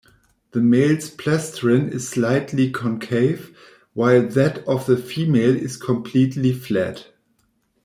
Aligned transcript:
The 0.49 0.61
male's 0.61 1.11
plastron 1.11 1.91
is 1.93 2.09
slightly 2.09 2.71
concave, 2.71 3.55
while 3.93 4.27
that 4.29 4.67
of 4.67 4.87
the 4.87 4.97
female 4.97 5.55
is 5.55 5.77
completely 5.77 6.53
flat. 6.53 7.05